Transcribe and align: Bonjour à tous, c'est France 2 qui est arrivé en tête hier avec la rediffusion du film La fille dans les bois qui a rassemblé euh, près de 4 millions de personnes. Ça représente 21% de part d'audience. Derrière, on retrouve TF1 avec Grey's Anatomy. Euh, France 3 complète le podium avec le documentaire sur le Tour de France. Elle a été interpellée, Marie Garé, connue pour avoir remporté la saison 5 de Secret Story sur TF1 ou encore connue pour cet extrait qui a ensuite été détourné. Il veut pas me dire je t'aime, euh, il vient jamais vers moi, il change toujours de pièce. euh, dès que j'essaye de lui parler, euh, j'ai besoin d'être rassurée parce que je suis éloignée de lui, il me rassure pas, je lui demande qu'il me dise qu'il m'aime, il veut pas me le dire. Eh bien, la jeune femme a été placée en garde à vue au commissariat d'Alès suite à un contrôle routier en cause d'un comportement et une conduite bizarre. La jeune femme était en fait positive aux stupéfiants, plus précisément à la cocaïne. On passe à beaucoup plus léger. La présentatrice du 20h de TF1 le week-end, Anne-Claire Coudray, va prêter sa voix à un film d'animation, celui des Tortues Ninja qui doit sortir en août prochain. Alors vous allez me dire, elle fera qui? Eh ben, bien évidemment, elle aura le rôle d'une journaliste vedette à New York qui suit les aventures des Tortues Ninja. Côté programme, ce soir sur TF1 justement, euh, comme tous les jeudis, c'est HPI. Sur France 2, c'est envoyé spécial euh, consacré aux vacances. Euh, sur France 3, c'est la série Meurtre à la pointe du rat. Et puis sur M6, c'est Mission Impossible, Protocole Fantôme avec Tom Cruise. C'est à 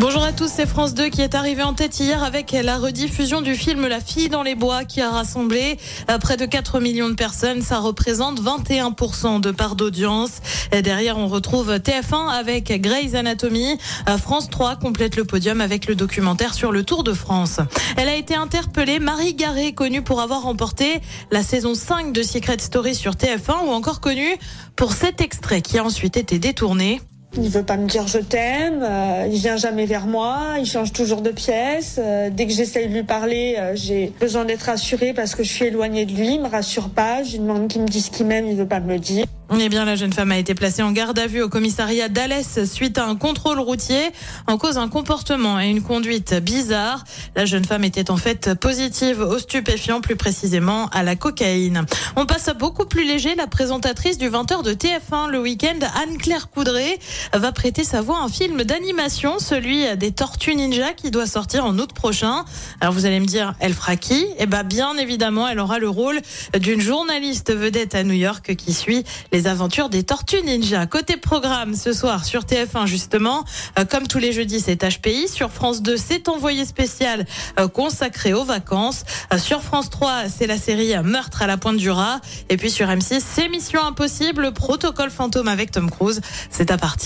Bonjour 0.00 0.22
à 0.22 0.32
tous, 0.32 0.48
c'est 0.48 0.68
France 0.68 0.94
2 0.94 1.08
qui 1.08 1.22
est 1.22 1.34
arrivé 1.34 1.64
en 1.64 1.74
tête 1.74 1.98
hier 1.98 2.22
avec 2.22 2.52
la 2.52 2.78
rediffusion 2.78 3.40
du 3.40 3.56
film 3.56 3.84
La 3.88 3.98
fille 3.98 4.28
dans 4.28 4.44
les 4.44 4.54
bois 4.54 4.84
qui 4.84 5.00
a 5.00 5.10
rassemblé 5.10 5.76
euh, 6.08 6.18
près 6.18 6.36
de 6.36 6.46
4 6.46 6.78
millions 6.78 7.08
de 7.08 7.14
personnes. 7.14 7.62
Ça 7.62 7.80
représente 7.80 8.40
21% 8.40 9.40
de 9.40 9.50
part 9.50 9.74
d'audience. 9.74 10.40
Derrière, 10.70 11.18
on 11.18 11.26
retrouve 11.26 11.72
TF1 11.72 12.28
avec 12.28 12.80
Grey's 12.80 13.16
Anatomy. 13.16 13.76
Euh, 14.08 14.18
France 14.18 14.48
3 14.50 14.76
complète 14.76 15.16
le 15.16 15.24
podium 15.24 15.60
avec 15.60 15.88
le 15.88 15.96
documentaire 15.96 16.54
sur 16.54 16.70
le 16.70 16.84
Tour 16.84 17.02
de 17.02 17.12
France. 17.12 17.58
Elle 17.96 18.08
a 18.08 18.14
été 18.14 18.36
interpellée, 18.36 19.00
Marie 19.00 19.34
Garé, 19.34 19.72
connue 19.72 20.02
pour 20.02 20.20
avoir 20.20 20.42
remporté 20.42 21.00
la 21.32 21.42
saison 21.42 21.74
5 21.74 22.12
de 22.12 22.22
Secret 22.22 22.58
Story 22.60 22.94
sur 22.94 23.14
TF1 23.14 23.66
ou 23.66 23.70
encore 23.70 24.00
connue 24.00 24.36
pour 24.76 24.92
cet 24.92 25.20
extrait 25.20 25.60
qui 25.60 25.76
a 25.76 25.84
ensuite 25.84 26.16
été 26.16 26.38
détourné. 26.38 27.00
Il 27.40 27.50
veut 27.50 27.62
pas 27.62 27.76
me 27.76 27.86
dire 27.86 28.06
je 28.08 28.18
t'aime, 28.18 28.82
euh, 28.82 29.28
il 29.30 29.38
vient 29.38 29.56
jamais 29.56 29.86
vers 29.86 30.06
moi, 30.06 30.56
il 30.58 30.66
change 30.66 30.92
toujours 30.92 31.22
de 31.22 31.30
pièce. 31.30 31.96
euh, 31.98 32.30
dès 32.30 32.46
que 32.46 32.52
j'essaye 32.52 32.88
de 32.88 32.94
lui 32.94 33.04
parler, 33.04 33.54
euh, 33.58 33.72
j'ai 33.76 34.12
besoin 34.18 34.44
d'être 34.44 34.62
rassurée 34.62 35.12
parce 35.14 35.36
que 35.36 35.44
je 35.44 35.48
suis 35.48 35.66
éloignée 35.66 36.04
de 36.04 36.12
lui, 36.12 36.34
il 36.34 36.42
me 36.42 36.48
rassure 36.48 36.90
pas, 36.90 37.22
je 37.22 37.32
lui 37.32 37.38
demande 37.38 37.68
qu'il 37.68 37.82
me 37.82 37.86
dise 37.86 38.10
qu'il 38.10 38.26
m'aime, 38.26 38.46
il 38.48 38.56
veut 38.56 38.66
pas 38.66 38.80
me 38.80 38.92
le 38.92 38.98
dire. 38.98 39.24
Eh 39.60 39.68
bien, 39.70 39.84
la 39.84 39.96
jeune 39.96 40.12
femme 40.12 40.30
a 40.30 40.38
été 40.38 40.54
placée 40.54 40.82
en 40.82 40.92
garde 40.92 41.18
à 41.18 41.26
vue 41.26 41.42
au 41.42 41.48
commissariat 41.48 42.08
d'Alès 42.08 42.64
suite 42.64 42.98
à 42.98 43.06
un 43.06 43.16
contrôle 43.16 43.58
routier 43.58 44.10
en 44.46 44.56
cause 44.56 44.74
d'un 44.74 44.88
comportement 44.88 45.58
et 45.58 45.68
une 45.68 45.82
conduite 45.82 46.34
bizarre. 46.34 47.04
La 47.34 47.44
jeune 47.44 47.64
femme 47.64 47.82
était 47.82 48.10
en 48.10 48.16
fait 48.16 48.54
positive 48.54 49.20
aux 49.20 49.38
stupéfiants, 49.38 50.00
plus 50.00 50.16
précisément 50.16 50.88
à 50.90 51.02
la 51.02 51.16
cocaïne. 51.16 51.86
On 52.16 52.26
passe 52.26 52.48
à 52.48 52.54
beaucoup 52.54 52.84
plus 52.84 53.04
léger. 53.04 53.34
La 53.34 53.46
présentatrice 53.46 54.16
du 54.16 54.28
20h 54.28 54.62
de 54.62 54.74
TF1 54.74 55.30
le 55.30 55.40
week-end, 55.40 55.78
Anne-Claire 56.02 56.50
Coudray, 56.50 56.98
va 57.34 57.52
prêter 57.52 57.84
sa 57.84 58.00
voix 58.00 58.18
à 58.18 58.22
un 58.22 58.28
film 58.28 58.64
d'animation, 58.64 59.38
celui 59.38 59.84
des 59.96 60.12
Tortues 60.12 60.54
Ninja 60.54 60.92
qui 60.92 61.10
doit 61.10 61.26
sortir 61.26 61.64
en 61.64 61.78
août 61.78 61.92
prochain. 61.92 62.44
Alors 62.80 62.94
vous 62.94 63.06
allez 63.06 63.20
me 63.20 63.26
dire, 63.26 63.54
elle 63.60 63.74
fera 63.74 63.96
qui? 63.96 64.26
Eh 64.38 64.46
ben, 64.46 64.62
bien 64.62 64.96
évidemment, 64.96 65.48
elle 65.48 65.58
aura 65.58 65.78
le 65.78 65.88
rôle 65.88 66.20
d'une 66.58 66.80
journaliste 66.80 67.54
vedette 67.54 67.94
à 67.94 68.04
New 68.04 68.14
York 68.14 68.54
qui 68.56 68.72
suit 68.72 69.04
les 69.32 69.46
aventures 69.46 69.88
des 69.88 70.02
Tortues 70.02 70.42
Ninja. 70.42 70.86
Côté 70.86 71.16
programme, 71.16 71.74
ce 71.74 71.92
soir 71.92 72.24
sur 72.24 72.42
TF1 72.42 72.86
justement, 72.86 73.44
euh, 73.78 73.84
comme 73.84 74.06
tous 74.06 74.18
les 74.18 74.32
jeudis, 74.32 74.60
c'est 74.60 74.82
HPI. 74.82 75.28
Sur 75.28 75.50
France 75.50 75.82
2, 75.82 75.96
c'est 75.96 76.28
envoyé 76.28 76.64
spécial 76.64 77.26
euh, 77.58 77.68
consacré 77.68 78.32
aux 78.32 78.44
vacances. 78.44 79.04
Euh, 79.32 79.38
sur 79.38 79.62
France 79.62 79.90
3, 79.90 80.28
c'est 80.28 80.46
la 80.46 80.58
série 80.58 80.94
Meurtre 81.02 81.42
à 81.42 81.46
la 81.46 81.56
pointe 81.56 81.76
du 81.76 81.90
rat. 81.90 82.20
Et 82.48 82.56
puis 82.56 82.70
sur 82.70 82.86
M6, 82.88 83.20
c'est 83.20 83.48
Mission 83.48 83.84
Impossible, 83.84 84.52
Protocole 84.52 85.10
Fantôme 85.10 85.48
avec 85.48 85.70
Tom 85.70 85.90
Cruise. 85.90 86.20
C'est 86.50 86.70
à 86.70 86.76